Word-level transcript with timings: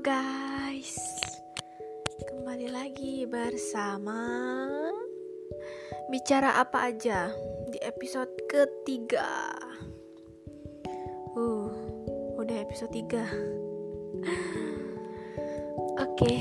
Guys, 0.00 0.96
kembali 2.24 2.72
lagi 2.72 3.28
bersama 3.28 4.16
bicara 6.08 6.56
apa 6.56 6.88
aja 6.88 7.28
di 7.68 7.76
episode 7.84 8.32
ketiga. 8.48 9.52
Uh, 11.36 11.68
udah 12.40 12.56
episode 12.64 12.96
3 12.96 13.20
Oke, 16.08 16.34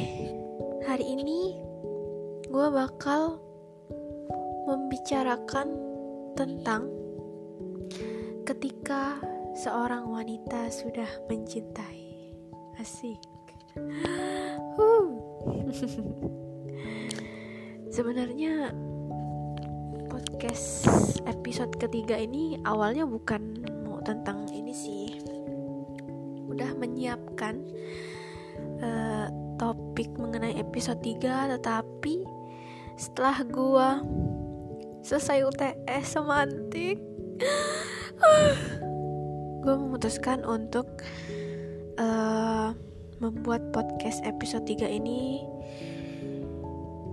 hari 0.87 1.05
ini 1.19 1.59
gue 2.47 2.67
bakal 2.71 3.43
membicarakan 4.71 5.67
tentang 6.39 6.87
ketika 8.47 9.19
seorang 9.51 10.07
wanita 10.07 10.71
sudah 10.71 11.11
mencintai 11.27 12.31
asik. 12.79 13.38
Sebenarnya 17.89 18.73
podcast 20.07 20.87
episode 21.27 21.75
ketiga 21.77 22.15
ini 22.17 22.57
awalnya 22.63 23.03
bukan 23.05 23.63
mau 23.85 23.99
tentang 24.01 24.47
ini 24.51 24.73
sih. 24.73 25.19
Udah 26.49 26.73
menyiapkan 26.79 27.61
uh, 28.81 29.27
topik 29.59 30.09
mengenai 30.17 30.57
episode 30.57 31.03
3 31.03 31.59
tetapi 31.59 32.23
setelah 32.99 33.43
gua 33.47 34.03
selesai 35.03 35.47
UTS 35.47 36.19
semantik 36.19 36.99
gue 39.63 39.75
memutuskan 39.75 40.43
untuk 40.43 40.87
uh, 41.99 42.75
membuat 43.19 43.75
podcast 43.75 44.23
episode 44.23 44.63
3 44.63 44.87
ini 44.87 45.43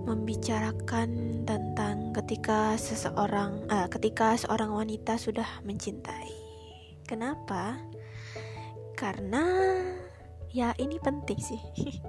membicarakan 0.07 1.43
tentang 1.43 2.15
ketika 2.15 2.79
seseorang 2.79 3.67
uh, 3.67 3.91
ketika 3.91 4.39
seorang 4.39 4.71
wanita 4.71 5.19
sudah 5.19 5.47
mencintai. 5.67 6.31
Kenapa? 7.03 7.75
Karena 8.95 9.43
ya 10.47 10.71
ini 10.79 10.95
penting 11.03 11.39
sih. 11.43 11.61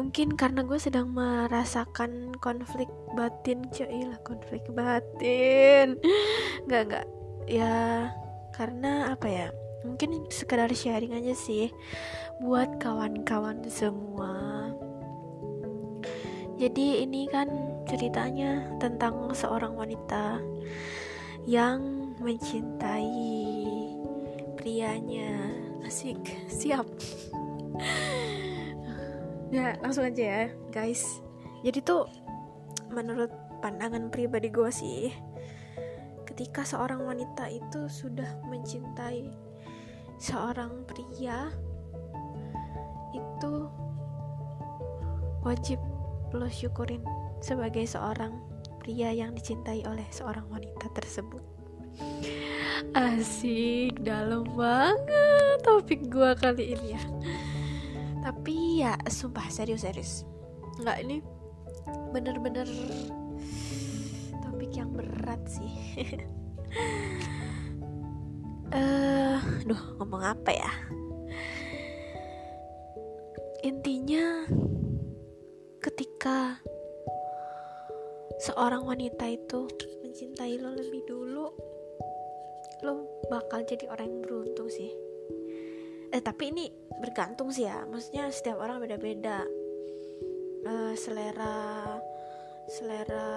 Mungkin 0.00 0.40
karena 0.40 0.64
gue 0.64 0.80
sedang 0.80 1.12
merasakan 1.12 2.32
konflik 2.40 2.88
batin, 3.12 3.68
lah 3.76 4.20
konflik 4.24 4.64
batin. 4.72 6.00
Nggak 6.64 6.82
nggak. 6.88 7.06
Ya 7.44 8.08
karena 8.56 9.12
apa 9.12 9.28
ya? 9.28 9.48
Mungkin 9.84 10.28
sekedar 10.28 10.68
sharing 10.72 11.16
aja 11.16 11.32
sih 11.32 11.72
buat 12.40 12.80
kawan-kawan 12.80 13.64
semua. 13.68 14.68
Jadi 16.60 17.08
ini 17.08 17.24
kan 17.24 17.48
ceritanya 17.88 18.68
tentang 18.76 19.32
seorang 19.32 19.72
wanita 19.72 20.44
yang 21.48 22.12
mencintai 22.20 23.32
prianya. 24.60 25.56
Asik 25.84 26.20
siap. 26.48 26.84
Ya 29.50 29.74
langsung 29.82 30.06
aja 30.06 30.22
ya 30.22 30.44
guys. 30.70 31.02
Jadi 31.66 31.82
tuh 31.82 32.06
menurut 32.94 33.34
pandangan 33.58 34.06
pribadi 34.06 34.46
gue 34.46 34.70
sih 34.70 35.10
ketika 36.22 36.62
seorang 36.62 37.02
wanita 37.02 37.50
itu 37.50 37.90
sudah 37.90 38.38
mencintai 38.46 39.49
seorang 40.20 40.84
pria 40.84 41.48
itu 43.16 43.54
wajib 45.40 45.80
lo 46.36 46.44
syukurin 46.52 47.00
sebagai 47.40 47.88
seorang 47.88 48.36
pria 48.76 49.16
yang 49.16 49.32
dicintai 49.32 49.80
oleh 49.88 50.04
seorang 50.12 50.44
wanita 50.52 50.92
tersebut. 50.92 51.40
Asik 52.92 53.96
dalam 54.04 54.44
banget 54.52 55.56
topik 55.64 56.04
gua 56.12 56.36
kali 56.36 56.76
ini 56.76 56.92
ya. 56.92 57.02
Tapi 58.20 58.84
ya 58.84 59.00
sumpah 59.08 59.48
serius 59.48 59.88
serius. 59.88 60.28
Nggak 60.84 60.98
ini 61.00 61.16
bener-bener 62.12 62.68
topik 64.44 64.76
yang 64.76 64.92
berat 64.92 65.40
sih 65.48 65.72
uh, 68.74 69.38
duh 69.66 69.82
ngomong 69.98 70.22
apa 70.22 70.50
ya? 70.54 70.72
Intinya 73.66 74.48
ketika 75.80 76.56
seorang 78.40 78.88
wanita 78.88 79.28
itu 79.28 79.68
mencintai 80.00 80.56
lo 80.56 80.72
lebih 80.72 81.02
dulu 81.04 81.46
lo 82.80 82.92
bakal 83.28 83.60
jadi 83.68 83.84
orang 83.92 84.08
yang 84.08 84.22
beruntung 84.24 84.72
sih. 84.72 84.90
Eh 86.10 86.22
tapi 86.24 86.50
ini 86.50 86.72
bergantung 86.98 87.52
sih 87.52 87.68
ya. 87.68 87.84
Maksudnya 87.84 88.32
setiap 88.32 88.58
orang 88.64 88.80
beda-beda. 88.80 89.44
Uh, 90.60 90.92
selera 90.92 91.96
selera 92.68 93.32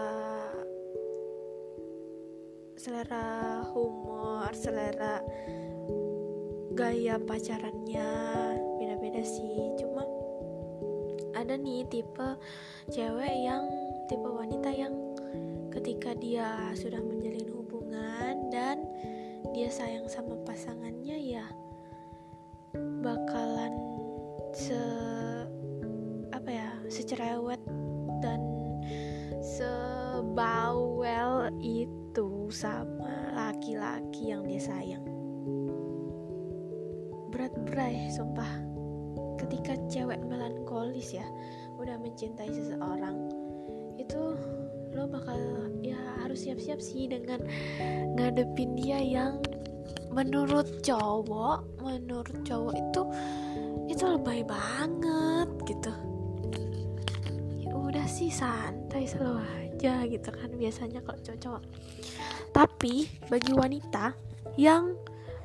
selera 2.83 3.63
humor 3.71 4.51
selera 4.51 5.23
gaya 6.75 7.15
pacarannya 7.15 8.11
beda-beda 8.75 9.23
sih. 9.23 9.71
Cuma 9.79 10.03
ada 11.31 11.55
nih 11.55 11.87
tipe 11.87 12.35
cewek 12.91 13.35
yang 13.39 13.71
tipe 14.11 14.27
wanita 14.27 14.67
yang 14.67 14.91
ketika 15.71 16.11
dia 16.19 16.75
sudah 16.75 16.99
menjalin 16.99 17.47
hubungan 17.55 18.51
dan 18.51 18.83
dia 19.55 19.71
sayang 19.71 20.11
sama 20.11 20.35
pasangannya 20.43 21.39
ya 21.39 21.47
bakalan 22.99 23.79
se 24.51 24.75
apa 26.35 26.51
ya 26.51 26.67
secerewet 26.91 27.63
dan 28.19 28.43
sebawel 29.39 31.47
itu 31.63 32.02
sama 32.53 33.33
laki-laki 33.33 34.29
yang 34.29 34.45
dia 34.45 34.61
sayang. 34.61 35.01
Berat 37.33 37.53
berai 37.65 38.13
sumpah. 38.13 38.61
Ketika 39.41 39.73
cewek 39.89 40.21
melankolis 40.21 41.17
ya 41.17 41.25
udah 41.81 41.97
mencintai 41.97 42.47
seseorang 42.47 43.17
itu 43.97 44.37
lo 44.93 45.09
bakal 45.09 45.35
ya 45.81 45.97
harus 46.21 46.45
siap-siap 46.45 46.77
sih 46.77 47.09
dengan 47.09 47.41
ngadepin 48.13 48.77
dia 48.77 49.01
yang 49.01 49.41
menurut 50.13 50.69
cowok 50.85 51.65
menurut 51.81 52.37
cowok 52.45 52.73
itu 52.77 53.01
itu 53.89 54.03
lebay 54.05 54.45
banget 54.45 55.49
gitu 55.65 55.93
sih 58.13 58.29
santai 58.29 59.09
selalu 59.09 59.41
aja 59.41 60.05
gitu 60.05 60.29
kan 60.29 60.53
biasanya 60.53 61.01
kalau 61.01 61.17
cowok 61.17 61.63
tapi 62.53 63.09
bagi 63.25 63.51
wanita 63.57 64.13
yang 64.61 64.93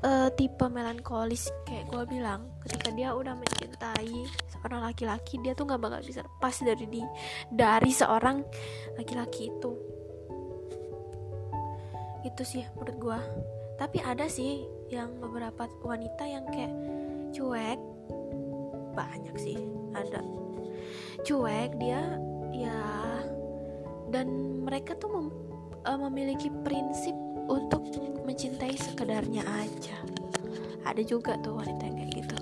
uh, 0.04 0.28
tipe 0.36 0.66
melankolis 0.68 1.48
kayak 1.64 1.88
gue 1.88 2.04
bilang 2.18 2.46
ketika 2.66 2.92
dia 2.92 3.16
udah 3.16 3.34
mencintai 3.34 4.28
seorang 4.52 4.80
laki-laki 4.84 5.40
dia 5.40 5.56
tuh 5.56 5.64
nggak 5.66 5.80
bakal 5.80 6.00
bisa 6.04 6.20
lepas 6.22 6.54
dari 6.60 6.86
di 6.86 7.02
dari 7.48 7.90
seorang 7.90 8.42
laki-laki 8.98 9.50
itu. 9.50 9.72
Itu 12.26 12.42
sih 12.44 12.66
menurut 12.76 12.96
gue 12.98 13.20
tapi 13.78 14.02
ada 14.02 14.26
sih 14.26 14.66
yang 14.90 15.16
beberapa 15.22 15.70
wanita 15.80 16.26
yang 16.26 16.44
kayak 16.50 16.74
cuek. 17.32 17.80
Banyak 18.92 19.36
sih 19.38 19.56
ada. 19.94 20.20
Cuek 21.22 21.78
dia 21.78 22.02
ya 22.64 22.82
dan 24.08 24.26
mereka 24.64 24.96
tuh 24.96 25.12
mem 25.12 25.28
uh, 25.84 25.98
memiliki 26.08 26.48
prinsip 26.64 27.14
untuk 27.48 27.84
mencintai 28.28 28.76
sekedarnya 28.76 29.44
aja. 29.44 29.96
Ada 30.84 31.02
juga 31.04 31.36
tuh 31.40 31.56
wanita 31.56 31.82
yang 31.84 31.96
kayak 31.96 32.12
gitu. 32.24 32.38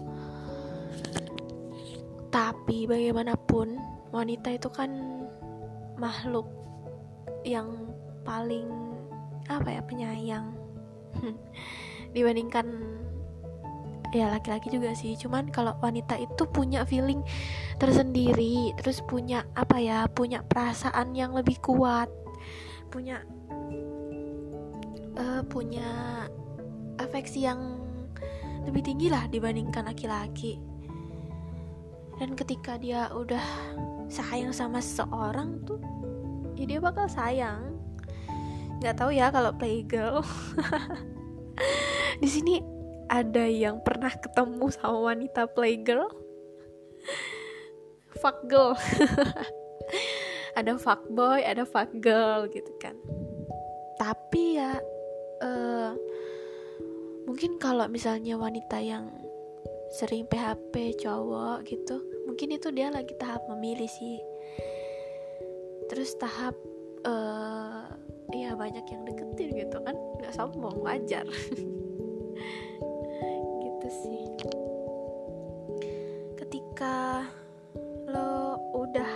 Tapi 2.31 2.87
bagaimanapun 2.91 3.79
wanita 4.11 4.55
itu 4.55 4.69
kan 4.71 4.91
makhluk 5.97 6.47
yang 7.47 7.71
paling 8.27 8.67
apa 9.47 9.79
ya 9.79 9.83
penyayang. 9.87 10.47
Dibandingkan 12.15 12.67
ya 14.17 14.33
laki-laki 14.33 14.73
juga 14.73 14.97
sih. 14.97 15.13
Cuman 15.21 15.53
kalau 15.53 15.77
wanita 15.85 16.17
itu 16.17 16.49
punya 16.49 16.89
feeling 16.89 17.21
tersendiri 17.77 18.73
terus 18.81 19.05
punya 19.05 19.45
apa 19.53 19.77
ya 19.77 20.09
punya 20.09 20.41
perasaan 20.41 21.13
yang 21.13 21.37
lebih 21.37 21.61
kuat 21.61 22.09
punya 22.91 23.21
uh, 25.19 25.43
punya 25.45 25.89
afeksi 26.97 27.45
yang 27.45 27.81
lebih 28.67 28.83
tinggi 28.83 29.07
lah 29.13 29.29
dibandingkan 29.31 29.87
laki-laki. 29.87 30.59
Dan 32.17 32.33
ketika 32.33 32.81
dia 32.81 33.13
udah 33.13 33.43
sayang 34.09 34.51
sama 34.51 34.81
seseorang 34.81 35.61
tuh 35.69 35.79
ya 36.57 36.65
dia 36.65 36.81
bakal 36.81 37.07
sayang. 37.07 37.77
Nggak 38.81 38.97
tahu 38.97 39.11
ya 39.13 39.29
kalau 39.29 39.53
playgirl. 39.53 40.25
Di 42.23 42.29
sini 42.29 42.76
ada 43.07 43.45
yang 43.47 43.83
pernah 43.83 44.11
ketemu 44.11 44.67
sama 44.75 45.15
wanita 45.15 45.47
playgirl? 45.51 46.11
Fuck 48.19 48.49
girl. 48.51 48.75
Ada 50.57 50.81
fuck 50.81 51.05
boy 51.13 51.45
ada 51.45 51.69
fuck 51.69 51.93
girl 52.01 52.49
gitu 52.49 52.73
kan. 52.81 52.97
Tapi 54.01 54.57
ya 54.57 54.81
uh, 55.45 55.93
mungkin 57.29 57.61
kalau 57.61 57.85
misalnya 57.93 58.41
wanita 58.41 58.81
yang 58.81 59.13
sering 59.93 60.25
PHP 60.25 60.97
cowok 60.97 61.61
gitu 61.69 62.01
mungkin 62.25 62.57
itu 62.57 62.73
dia 62.73 62.89
lagi 62.89 63.13
tahap 63.21 63.45
memilih 63.53 63.85
sih. 63.85 64.17
Terus 65.93 66.17
tahap 66.17 66.57
uh, 67.05 67.85
ya 68.33 68.57
banyak 68.57 68.89
yang 68.89 69.05
deketin 69.05 69.51
gitu 69.55 69.77
kan 69.85 69.95
nggak 70.19 70.35
sombong 70.35 70.81
wajar 70.83 71.23
gitu 73.87 74.03
sih. 74.03 74.23
Ketika 76.35 77.23
lo 78.11 78.59
udah 78.75 79.13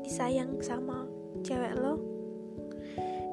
disayang 0.00 0.56
sama 0.64 1.04
cewek 1.44 1.76
lo 1.76 2.00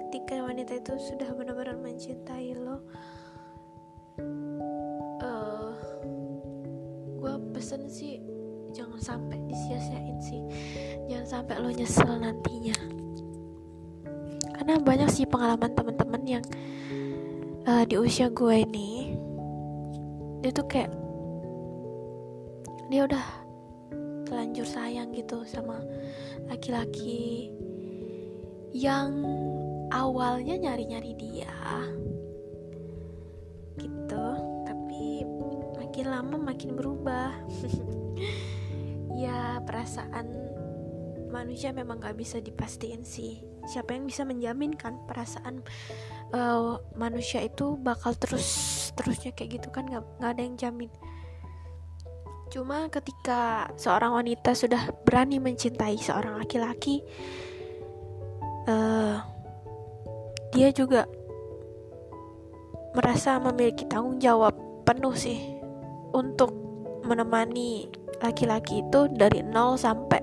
ketika 0.08 0.44
wanita 0.44 0.76
itu 0.76 0.94
sudah 1.00 1.32
benar-benar 1.32 1.80
mencintai 1.80 2.60
lo 2.60 2.84
uh, 5.24 5.72
gue 7.24 7.34
pesen 7.56 7.88
sih 7.88 8.20
jangan 8.76 9.00
sampai 9.00 9.40
disia-siain 9.48 10.20
sih. 10.20 10.42
Jangan 11.08 11.28
sampai 11.40 11.56
lo 11.64 11.70
nyesel 11.72 12.20
nantinya. 12.20 12.76
Karena 14.60 14.76
banyak 14.82 15.08
sih 15.08 15.24
pengalaman 15.24 15.72
teman-teman 15.72 16.24
yang 16.28 16.46
uh, 17.64 17.88
di 17.88 17.96
usia 17.96 18.28
gue 18.34 18.66
ini 18.66 19.03
dia 20.44 20.52
tuh 20.52 20.68
kayak 20.68 20.92
dia 22.92 23.08
udah 23.08 23.26
telanjur 24.28 24.68
sayang 24.68 25.16
gitu 25.16 25.48
sama 25.48 25.80
laki-laki 26.52 27.48
yang 28.76 29.24
awalnya 29.88 30.60
nyari-nyari 30.60 31.16
dia 31.16 31.56
gitu. 33.80 34.26
Tapi 34.68 35.24
makin 35.80 36.06
lama 36.12 36.36
makin 36.36 36.76
berubah. 36.76 37.32
Ya 39.14 39.62
perasaan 39.62 40.26
manusia 41.30 41.70
memang 41.70 42.02
gak 42.02 42.18
bisa 42.18 42.42
dipastiin 42.42 43.06
sih. 43.06 43.46
Siapa 43.70 43.94
yang 43.96 44.10
bisa 44.10 44.26
menjamin 44.26 44.74
kan 44.74 45.00
perasaan 45.06 45.62
uh, 46.34 46.82
manusia 46.98 47.46
itu 47.46 47.78
bakal 47.78 48.18
terus 48.18 48.83
terusnya 48.96 49.32
kayak 49.34 49.62
gitu 49.62 49.68
kan 49.74 49.90
gak, 49.90 50.04
gak 50.22 50.32
ada 50.38 50.42
yang 50.42 50.56
jamin. 50.58 50.92
Cuma 52.54 52.86
ketika 52.94 53.72
seorang 53.76 54.14
wanita 54.14 54.54
sudah 54.54 54.94
berani 55.02 55.42
mencintai 55.42 55.98
seorang 55.98 56.38
laki-laki 56.38 57.02
uh, 58.70 59.18
dia 60.54 60.70
juga 60.70 61.10
merasa 62.94 63.42
memiliki 63.42 63.90
tanggung 63.90 64.22
jawab 64.22 64.54
penuh 64.86 65.18
sih 65.18 65.42
untuk 66.14 66.54
menemani 67.04 67.90
laki-laki 68.22 68.86
itu 68.86 69.10
dari 69.10 69.42
nol 69.42 69.76
sampai 69.76 70.22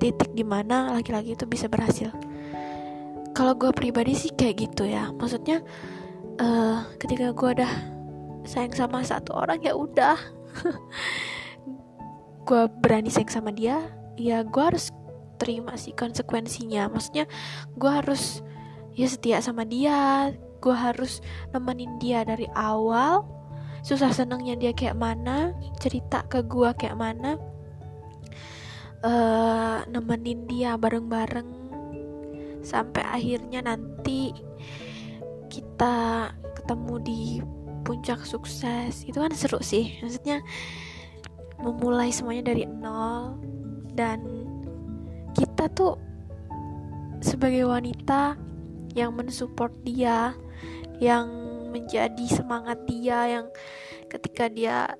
titik 0.00 0.32
di 0.32 0.42
mana 0.42 0.96
laki-laki 0.96 1.36
itu 1.36 1.44
bisa 1.44 1.68
berhasil. 1.68 2.10
Kalau 3.34 3.52
gue 3.58 3.70
pribadi 3.74 4.14
sih 4.16 4.32
kayak 4.32 4.56
gitu 4.70 4.88
ya. 4.88 5.10
Maksudnya 5.12 5.60
uh, 6.40 6.86
ketika 6.98 7.34
gue 7.34 7.50
udah 7.60 7.72
sayang 8.44 8.74
sama 8.74 9.02
satu 9.04 9.34
orang 9.34 9.60
ya 9.62 9.74
udah. 9.74 10.18
Gue 12.44 12.68
berani 12.84 13.08
sayang 13.08 13.32
sama 13.32 13.50
dia 13.56 13.80
ya 14.14 14.46
gue 14.46 14.62
harus 14.62 14.92
terima 15.40 15.74
sih 15.80 15.96
konsekuensinya. 15.96 16.92
Maksudnya 16.92 17.24
gue 17.74 17.90
harus 17.90 18.44
ya 18.94 19.08
setia 19.08 19.40
sama 19.40 19.66
dia. 19.66 20.32
Gue 20.60 20.76
harus 20.76 21.20
nemenin 21.52 21.98
dia 22.00 22.24
dari 22.24 22.48
awal. 22.52 23.26
Susah 23.84 24.12
senangnya 24.12 24.56
dia 24.56 24.72
kayak 24.72 24.96
mana 24.96 25.52
cerita 25.76 26.24
ke 26.24 26.40
gue 26.44 26.70
kayak 26.76 26.96
mana. 26.96 27.36
Uh, 29.04 29.84
nemenin 29.92 30.48
dia 30.48 30.80
bareng-bareng. 30.80 31.48
Sampai 32.64 33.04
akhirnya 33.04 33.60
nanti 33.60 34.32
kita 35.54 36.30
ketemu 36.58 36.94
di 37.06 37.20
puncak 37.86 38.26
sukses. 38.26 39.06
Itu 39.06 39.22
kan 39.22 39.30
seru 39.36 39.62
sih. 39.62 40.02
Maksudnya 40.02 40.42
memulai 41.62 42.10
semuanya 42.10 42.50
dari 42.50 42.66
nol 42.66 43.38
dan 43.94 44.20
kita 45.38 45.70
tuh 45.70 45.94
sebagai 47.22 47.70
wanita 47.70 48.34
yang 48.98 49.14
mensupport 49.14 49.70
dia 49.86 50.34
yang 50.98 51.30
menjadi 51.70 52.26
semangat 52.30 52.78
dia 52.86 53.38
yang 53.38 53.46
ketika 54.06 54.46
dia 54.46 54.94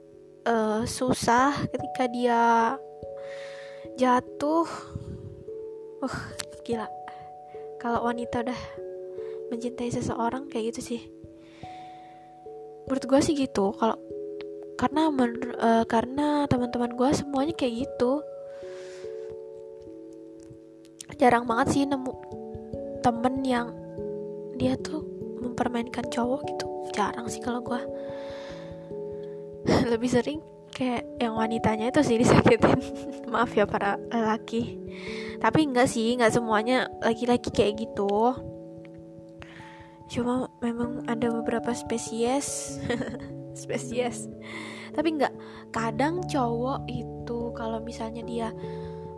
uh, 0.47 0.83
susah 0.83 1.55
ketika 1.71 2.05
dia 2.11 2.43
jatuh 3.95 4.67
uh 6.03 6.17
gila. 6.65 6.89
Kalau 7.79 8.09
wanita 8.09 8.41
udah 8.41 8.84
mencintai 9.49 9.91
seseorang 9.93 10.49
kayak 10.49 10.75
gitu 10.75 10.95
sih. 10.95 11.01
Menurut 12.89 13.05
gue 13.09 13.21
sih 13.25 13.35
gitu 13.37 13.73
kalau 13.77 13.97
karena 14.75 15.09
menur, 15.09 15.55
uh, 15.57 15.85
karena 15.89 16.45
teman-teman 16.51 16.93
gue 16.93 17.09
semuanya 17.17 17.55
kayak 17.57 17.89
gitu. 17.89 18.21
Jarang 21.17 21.47
banget 21.47 21.67
sih 21.73 21.83
nemu 21.87 22.13
temen 23.01 23.35
yang 23.45 23.69
dia 24.59 24.75
tuh 24.81 25.05
mempermainkan 25.41 26.05
cowok 26.11 26.41
gitu. 26.49 26.67
Jarang 26.93 27.31
sih 27.31 27.41
kalau 27.41 27.65
gue 27.65 27.81
lebih 29.93 30.11
sering 30.11 30.41
kayak 30.75 31.07
yang 31.23 31.39
wanitanya 31.39 31.89
itu 31.89 32.03
sih 32.03 32.19
disakitin. 32.19 32.77
Maaf 33.33 33.55
ya 33.55 33.65
para 33.65 33.97
laki 34.11 34.85
tapi 35.45 35.69
enggak 35.69 35.93
sih 35.93 36.17
enggak 36.17 36.33
semuanya 36.33 36.89
laki-laki 37.05 37.53
kayak 37.53 37.77
gitu 37.85 38.33
cuma 40.11 40.51
memang 40.61 41.05
ada 41.09 41.31
beberapa 41.31 41.73
spesies. 41.73 42.79
Spesies. 43.55 44.27
Tapi 44.95 45.15
enggak 45.15 45.35
kadang 45.71 46.23
cowok 46.27 46.87
itu 46.91 47.55
kalau 47.55 47.79
misalnya 47.79 48.23
dia 48.27 48.49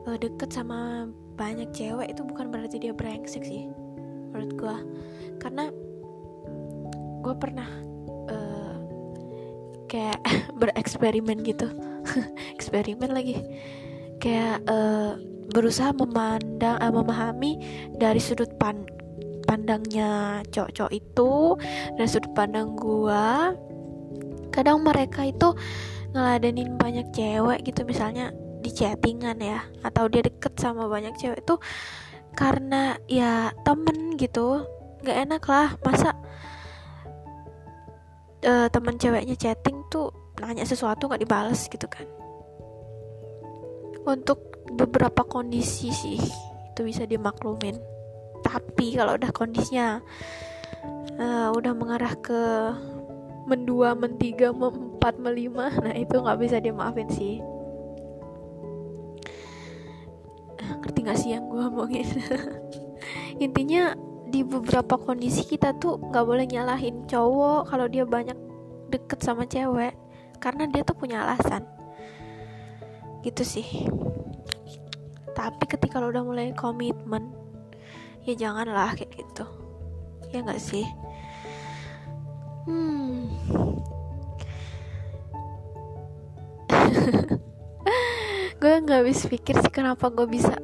uh, 0.05 0.17
deket 0.17 0.53
sama 0.53 1.09
banyak 1.37 1.69
cewek 1.73 2.13
itu 2.13 2.25
bukan 2.25 2.49
berarti 2.49 2.81
dia 2.81 2.97
brengsek 2.97 3.45
sih 3.45 3.69
menurut 4.33 4.53
gue 4.57 4.77
karena 5.41 5.69
gue 7.25 7.35
pernah 7.37 7.69
uh, 8.29 8.77
kayak 9.91 10.21
bereksperimen 10.61 11.43
gitu. 11.43 11.67
Eksperimen 12.57 13.11
lagi. 13.11 13.41
Kayak 14.23 14.63
uh, 14.71 15.19
berusaha 15.51 15.91
memandang 15.95 16.79
uh, 16.79 16.93
memahami 16.93 17.59
dari 17.95 18.19
sudut 18.23 18.51
pan 18.61 18.87
pandangnya 19.47 20.43
cowok-cowok 20.51 20.93
itu 20.93 21.33
dan 21.97 22.07
sudut 22.11 22.33
pandang 22.35 22.75
gue 22.75 23.27
kadang 24.51 24.83
mereka 24.83 25.25
itu 25.25 25.55
ngeladenin 26.13 26.75
banyak 26.81 27.07
cewek 27.15 27.63
gitu 27.65 27.87
misalnya 27.87 28.35
di 28.61 28.75
chattingan 28.75 29.39
ya 29.39 29.63
atau 29.87 30.11
dia 30.11 30.27
deket 30.27 30.59
sama 30.59 30.91
banyak 30.91 31.15
cewek 31.21 31.39
itu 31.45 31.55
karena 32.37 33.01
ya 33.09 33.55
temen 33.65 34.19
gitu 34.21 34.67
nggak 35.07 35.19
enak 35.29 35.43
lah. 35.47 35.69
Masa 35.87 36.11
uh, 38.45 38.67
teman 38.69 38.99
ceweknya 39.01 39.39
chatting 39.39 39.87
tuh 39.89 40.13
nanya 40.43 40.67
sesuatu 40.69 41.09
nggak 41.09 41.23
dibales 41.23 41.71
gitu 41.71 41.87
kan? 41.89 42.05
Untuk 44.03 44.67
beberapa 44.75 45.23
kondisi 45.23 45.95
sih 45.95 46.21
itu 46.21 46.81
bisa 46.83 47.09
dimaklumin 47.09 47.79
tapi 48.43 48.97
kalau 48.97 49.17
udah 49.17 49.31
kondisinya 49.33 50.01
uh, 51.21 51.49
udah 51.55 51.73
mengarah 51.73 52.15
ke 52.19 52.43
mendua, 53.47 53.95
mentiga, 53.95 54.51
memempat, 54.51 55.23
melima, 55.23 55.71
nah 55.79 55.95
itu 55.95 56.19
nggak 56.19 56.39
bisa 56.43 56.57
dimaafin 56.59 57.07
sih. 57.15 57.39
Ngerti 60.83 60.99
gak 61.07 61.19
sih 61.19 61.31
yang 61.31 61.47
gue 61.47 61.63
omongin? 61.63 62.07
Intinya 63.45 63.95
di 64.27 64.43
beberapa 64.43 64.99
kondisi 64.99 65.47
kita 65.47 65.79
tuh 65.79 66.03
nggak 66.11 66.27
boleh 66.27 66.47
nyalahin 66.51 67.07
cowok 67.07 67.71
kalau 67.71 67.87
dia 67.87 68.03
banyak 68.03 68.35
deket 68.91 69.23
sama 69.23 69.47
cewek 69.47 69.95
karena 70.43 70.67
dia 70.67 70.83
tuh 70.83 70.99
punya 70.99 71.23
alasan 71.23 71.63
gitu 73.23 73.43
sih 73.47 73.87
tapi 75.35 75.65
ketika 75.71 76.03
lo 76.03 76.11
udah 76.11 76.27
mulai 76.27 76.51
komitmen 76.59 77.31
ya 78.27 78.35
janganlah 78.35 78.93
kayak 78.99 79.23
gitu. 79.23 79.47
Ya 80.35 80.43
nggak 80.43 80.59
sih? 80.59 80.83
Hmm. 82.67 83.31
Gue 88.61 88.75
nggak 88.83 89.07
habis 89.07 89.23
pikir 89.31 89.55
sih 89.63 89.71
kenapa 89.71 90.11
gue 90.11 90.27
bisa 90.27 90.59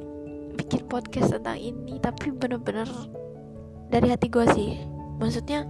bikin 0.59 0.83
podcast 0.91 1.31
tentang 1.39 1.55
ini 1.55 2.01
tapi 2.03 2.35
bener-bener 2.35 2.89
dari 3.87 4.11
hati 4.11 4.27
gue 4.27 4.43
sih. 4.51 4.75
Maksudnya 5.23 5.63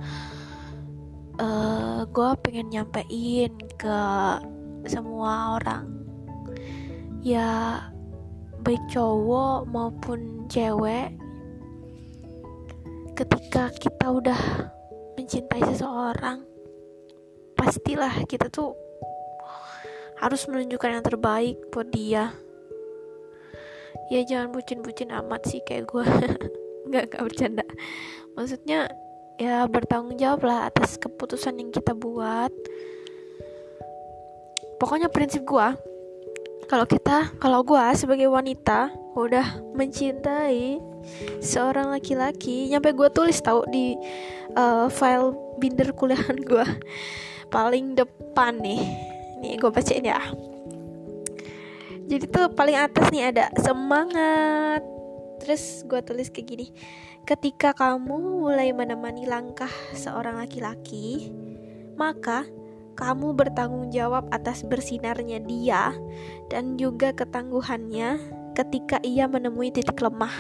uh, 1.37 2.09
gue 2.09 2.29
pengen 2.41 2.73
nyampein 2.73 3.53
ke 3.77 3.97
semua 4.89 5.61
orang. 5.61 5.85
Ya 7.21 7.77
baik 8.63 8.81
cowok 8.89 9.67
maupun 9.69 10.47
cewek 10.49 11.13
ketika 13.13 13.69
kita 13.69 14.09
udah 14.09 14.41
mencintai 15.13 15.61
seseorang 15.69 16.41
pastilah 17.53 18.25
kita 18.25 18.49
tuh 18.49 18.73
harus 20.17 20.43
menunjukkan 20.49 20.99
yang 20.99 21.05
terbaik 21.05 21.57
buat 21.69 21.87
dia. 21.93 22.33
Ya 24.11 24.21
jangan 24.25 24.51
bucin-bucin 24.51 25.13
amat 25.13 25.47
sih 25.47 25.61
kayak 25.63 25.89
gue 25.89 26.05
nggak 26.89 27.03
nggak 27.13 27.23
bercanda. 27.23 27.65
Maksudnya 28.33 28.89
ya 29.37 29.65
bertanggung 29.69 30.17
jawab 30.17 30.43
lah 30.43 30.59
atas 30.73 30.97
keputusan 30.97 31.59
yang 31.61 31.69
kita 31.69 31.93
buat. 31.93 32.51
Pokoknya 34.81 35.07
prinsip 35.07 35.45
gue 35.45 35.67
kalau 36.67 36.85
kita 36.89 37.31
kalau 37.37 37.61
gue 37.61 37.83
sebagai 37.95 38.27
wanita 38.27 39.02
udah 39.13 39.61
mencintai 39.77 40.81
seorang 41.43 41.93
laki-laki 41.93 42.71
nyampe 42.71 42.95
gue 42.95 43.09
tulis 43.13 43.37
tahu 43.43 43.61
di 43.69 43.93
uh, 44.57 44.89
file 44.89 45.37
binder 45.61 45.93
kuliahan 45.93 46.39
gue 46.49 46.65
paling 47.53 47.93
depan 47.93 48.57
nih. 48.57 48.81
Nih 49.43 49.59
gue 49.61 49.69
bacain 49.69 50.03
ya. 50.05 50.19
Jadi 52.03 52.25
tuh 52.27 52.51
paling 52.51 52.77
atas 52.77 53.05
nih 53.13 53.29
ada 53.29 53.53
semangat. 53.61 54.81
Terus 55.43 55.83
gue 55.85 55.99
tulis 56.01 56.31
kayak 56.31 56.47
gini 56.47 56.67
ketika 57.23 57.71
kamu 57.71 58.43
mulai 58.43 58.75
menemani 58.75 59.23
langkah 59.23 59.71
seorang 59.95 60.43
laki-laki 60.43 61.31
maka 61.95 62.43
kamu 62.99 63.31
bertanggung 63.31 63.95
jawab 63.95 64.27
atas 64.35 64.61
bersinarnya 64.67 65.39
dia 65.39 65.95
dan 66.51 66.75
juga 66.75 67.15
ketangguhannya 67.15 68.19
ketika 68.53 68.97
ia 69.01 69.25
menemui 69.29 69.73
titik 69.73 69.99
lemah. 70.01 70.33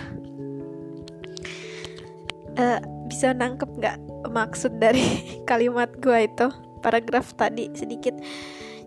Uh, 2.53 2.77
bisa 3.09 3.33
nangkep 3.33 3.65
nggak 3.81 3.97
maksud 4.29 4.77
dari 4.77 5.03
kalimat 5.49 5.89
gue 5.97 6.29
itu? 6.29 6.47
Paragraf 6.85 7.33
tadi 7.33 7.73
sedikit. 7.73 8.13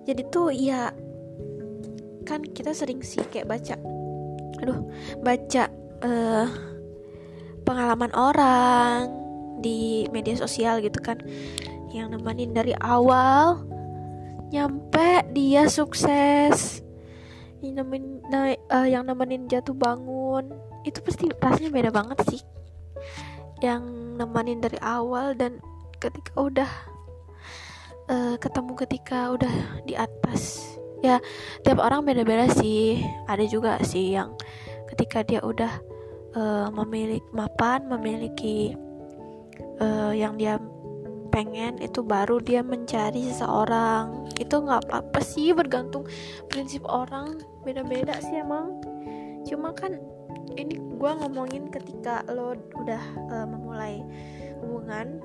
Jadi 0.07 0.23
tuh 0.31 0.55
ya 0.55 0.95
kan 2.27 2.43
kita 2.43 2.75
sering 2.75 3.01
sih 3.07 3.23
kayak 3.31 3.47
baca 3.47 3.79
aduh 4.59 4.83
baca 5.23 5.71
uh, 6.03 6.47
pengalaman 7.63 8.11
orang 8.19 9.07
di 9.63 10.11
media 10.11 10.35
sosial 10.35 10.83
gitu 10.83 10.99
kan 10.99 11.23
yang 11.95 12.11
nemenin 12.13 12.53
dari 12.53 12.75
awal 12.83 13.63
nyampe 14.51 15.23
dia 15.33 15.71
sukses 15.71 16.83
yang 17.65 17.85
nemenin, 17.85 18.21
nah, 18.29 18.53
uh, 18.73 18.87
yang 18.89 19.05
nemenin 19.09 19.49
jatuh 19.49 19.77
bangun. 19.77 20.53
Itu 20.85 21.01
pasti 21.03 21.31
rasanya 21.41 21.71
beda 21.73 21.91
banget 21.93 22.19
sih. 22.29 22.43
Yang 23.65 23.83
nemenin 24.21 24.61
dari 24.61 24.79
awal 24.85 25.33
dan 25.37 25.61
ketika 25.97 26.33
udah 26.37 26.71
uh, 28.13 28.35
ketemu 28.37 28.73
ketika 28.87 29.19
udah 29.33 29.53
di 29.89 29.95
atas. 29.97 30.75
Ya 31.01 31.21
tiap 31.65 31.81
orang 31.81 32.05
beda-beda 32.05 32.49
sih. 32.53 33.01
Ada 33.29 33.45
juga 33.49 33.81
sih 33.85 34.17
yang 34.17 34.37
ketika 34.93 35.25
dia 35.25 35.41
udah 35.43 35.73
uh, 36.37 36.69
memiliki 36.71 37.25
mapan 37.33 37.89
memiliki 37.89 38.77
uh, 39.81 40.13
yang 40.13 40.37
dia 40.37 40.61
pengen 41.29 41.79
itu 41.83 42.01
baru 42.03 42.39
dia 42.41 42.63
mencari 42.63 43.27
seseorang. 43.29 44.31
Itu 44.39 44.63
nggak 44.63 44.89
apa-apa 44.89 45.21
sih 45.23 45.53
bergantung 45.53 46.07
prinsip 46.51 46.87
orang. 46.87 47.43
Beda-beda 47.63 48.17
sih 48.23 48.41
emang. 48.41 48.81
Cuma 49.47 49.75
kan 49.75 49.99
ini 50.55 50.79
gue 50.79 51.11
ngomongin 51.23 51.69
ketika 51.69 52.23
lo 52.33 52.57
udah 52.79 53.03
uh, 53.31 53.47
memulai 53.47 54.01
hubungan 54.63 55.21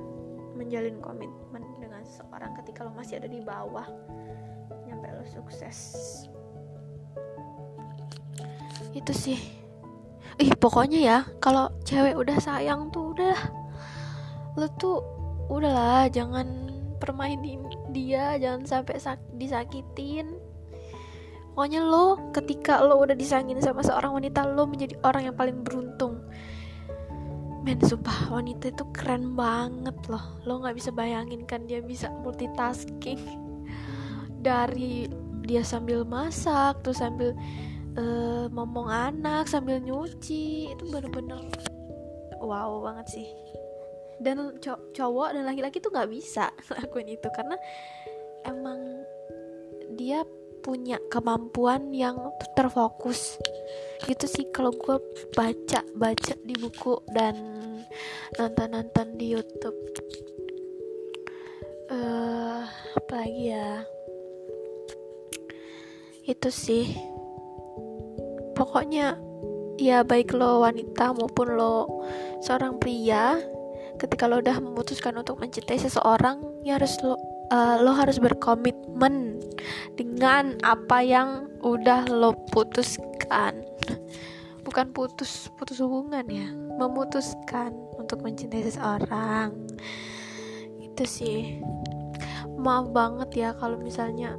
menjalin 0.58 1.00
komitmen 1.00 1.63
dengan 1.79 2.03
seseorang 2.03 2.53
ketika 2.62 2.86
lo 2.86 2.91
masih 2.93 3.17
ada 3.17 3.29
di 3.31 3.39
bawah 3.41 3.88
nyampe 4.86 5.08
lo 5.10 5.25
sukses. 5.25 5.77
Itu 8.91 9.13
sih. 9.15 9.39
Ih 10.41 10.51
pokoknya 10.58 11.00
ya 11.00 11.17
kalau 11.38 11.70
cewek 11.86 12.17
udah 12.17 12.38
sayang 12.41 12.89
tuh 12.89 13.13
udah 13.13 13.38
lo 14.58 14.67
tuh 14.75 15.21
udahlah 15.51 16.08
jangan 16.08 16.72
permainin 17.03 17.67
dia 17.91 18.39
jangan 18.39 18.63
sampai 18.63 18.96
sak 19.01 19.20
disakitin. 19.36 20.39
Pokoknya 21.51 21.84
lo 21.84 22.31
ketika 22.31 22.79
lo 22.79 23.03
udah 23.03 23.13
disangin 23.13 23.60
sama 23.60 23.84
seorang 23.84 24.15
wanita 24.15 24.48
lo 24.48 24.63
menjadi 24.63 24.96
orang 25.03 25.27
yang 25.27 25.36
paling 25.36 25.60
beruntung. 25.67 26.24
Men 27.62 27.77
sumpah 27.84 28.31
wanita 28.31 28.72
itu 28.72 28.88
keren 28.96 29.36
banget 29.36 29.93
loh. 30.08 30.41
Lo 30.48 30.63
nggak 30.63 30.79
bisa 30.79 30.89
bayangin 30.96 31.43
kan 31.43 31.67
dia 31.67 31.84
bisa 31.84 32.08
multitasking. 32.24 33.20
Dari 34.48 35.12
dia 35.46 35.62
sambil 35.67 36.08
masak 36.08 36.79
terus 36.81 37.03
sambil 37.03 37.36
uh, 38.00 38.46
ngomong 38.53 38.88
anak 38.88 39.50
sambil 39.50 39.81
nyuci 39.81 40.72
itu 40.72 40.84
bener-bener 40.88 41.41
wow 42.39 42.81
banget 42.86 43.20
sih 43.20 43.27
dan 44.22 44.62
cowok 44.94 45.34
dan 45.34 45.44
laki-laki 45.50 45.82
tuh 45.82 45.90
nggak 45.90 46.12
bisa 46.13 46.54
lakuin 46.78 47.10
itu 47.10 47.28
karena 47.34 47.58
emang 48.46 48.80
dia 49.98 50.22
punya 50.62 51.01
kemampuan 51.10 51.90
yang 51.90 52.16
terfokus. 52.54 53.42
Gitu 54.06 54.25
sih 54.30 54.46
kalau 54.54 54.70
gue 54.72 54.98
baca 55.34 55.82
baca 55.98 56.34
di 56.46 56.54
buku 56.54 57.01
dan 57.12 57.36
nonton 58.38 58.70
nonton 58.70 59.08
di 59.18 59.34
YouTube. 59.34 59.78
Uh, 61.92 62.63
apa 62.96 63.13
lagi 63.25 63.44
ya? 63.51 63.84
Itu 66.30 66.54
sih. 66.54 66.94
Pokoknya 68.54 69.18
ya 69.82 70.06
baik 70.06 70.38
lo 70.38 70.62
wanita 70.62 71.18
maupun 71.18 71.58
lo 71.58 72.06
seorang 72.46 72.78
pria 72.78 73.42
ketika 74.01 74.25
lo 74.25 74.41
udah 74.41 74.58
memutuskan 74.58 75.13
untuk 75.13 75.38
mencintai 75.38 75.77
seseorang 75.77 76.41
ya 76.65 76.81
harus 76.81 76.98
lo 77.05 77.13
uh, 77.53 77.77
lo 77.77 77.93
harus 77.93 78.17
berkomitmen 78.17 79.38
dengan 79.93 80.58
apa 80.65 81.05
yang 81.05 81.46
udah 81.62 82.10
lo 82.10 82.34
putuskan. 82.50 83.62
Bukan 84.65 84.89
putus 84.89 85.53
putus 85.53 85.77
hubungan 85.86 86.25
ya. 86.25 86.50
Memutuskan 86.81 87.77
untuk 88.01 88.25
mencintai 88.25 88.65
seseorang. 88.65 89.53
Itu 90.81 91.05
sih. 91.05 91.62
Maaf 92.58 92.89
banget 92.89 93.29
ya 93.38 93.50
kalau 93.53 93.77
misalnya 93.77 94.34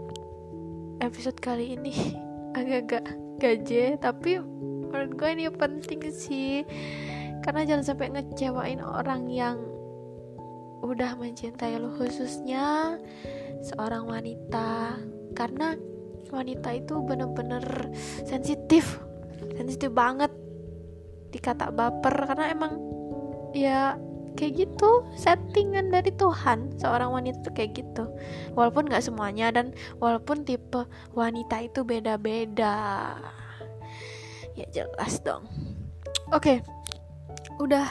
episode 0.99 1.39
kali 1.39 1.79
ini 1.79 1.95
agak-agak 2.59 3.07
gaje 3.39 3.99
tapi 3.99 4.39
menurut 4.39 5.19
gue 5.19 5.29
ini 5.35 5.51
penting 5.51 6.03
sih 6.15 6.63
karena 7.43 7.67
jangan 7.67 7.85
sampai 7.85 8.07
ngecewain 8.15 8.81
orang 8.81 9.27
yang 9.27 9.59
udah 10.83 11.15
mencintai 11.15 11.79
lo 11.79 11.95
khususnya 11.95 12.99
seorang 13.63 14.07
wanita. 14.07 14.99
Karena 15.33 15.75
wanita 16.31 16.71
itu 16.75 17.03
bener-bener 17.03 17.91
sensitif 18.27 18.99
sensitif 19.59 19.91
banget 19.91 20.31
dikata 21.35 21.71
baper. 21.71 22.15
Karena 22.31 22.51
emang 22.51 22.79
ya 23.55 23.99
kayak 24.35 24.65
gitu 24.65 25.05
settingan 25.15 25.93
dari 25.93 26.09
Tuhan 26.15 26.79
seorang 26.79 27.11
wanita 27.15 27.43
tuh 27.47 27.55
kayak 27.55 27.79
gitu. 27.79 28.05
Walaupun 28.55 28.91
nggak 28.91 29.03
semuanya 29.03 29.55
dan 29.55 29.75
walaupun 29.99 30.47
tipe 30.47 30.87
wanita 31.15 31.63
itu 31.63 31.87
beda-beda. 31.87 33.19
Ya 34.59 34.67
jelas 34.71 35.23
dong. 35.27 35.47
Oke. 36.33 36.61
okay. 36.61 36.72
Udah 37.61 37.85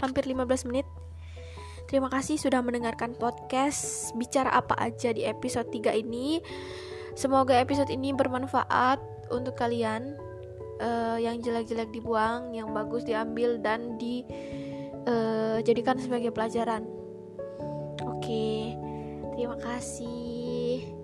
hampir 0.00 0.24
15 0.24 0.68
menit. 0.68 0.86
Terima 1.90 2.08
kasih 2.08 2.40
sudah 2.40 2.64
mendengarkan 2.64 3.12
podcast 3.18 4.14
Bicara 4.16 4.48
apa 4.48 4.72
aja 4.80 5.12
di 5.12 5.28
episode 5.28 5.68
3 5.68 6.00
ini. 6.00 6.40
Semoga 7.12 7.60
episode 7.60 7.92
ini 7.92 8.16
bermanfaat 8.16 9.28
untuk 9.28 9.52
kalian 9.60 10.16
uh, 10.80 11.20
yang 11.20 11.44
jelek-jelek 11.44 11.92
dibuang 11.92 12.56
yang 12.56 12.72
bagus 12.72 13.04
diambil 13.04 13.60
dan 13.60 14.00
dijadikan 14.00 16.00
uh, 16.00 16.02
sebagai 16.02 16.32
pelajaran. 16.32 16.88
Oke 18.08 18.24
okay. 18.24 18.60
terima 19.36 19.60
kasih 19.60 21.02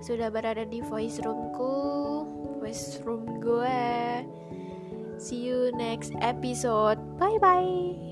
sudah 0.00 0.32
berada 0.32 0.64
di 0.64 0.80
voice 0.80 1.20
roomku 1.20 2.24
voice 2.60 3.00
room 3.04 3.40
gue 3.40 3.80
see 5.20 5.36
you 5.36 5.70
next 5.76 6.12
episode. 6.20 6.98
Bye 7.18 7.38
bye 7.40 8.09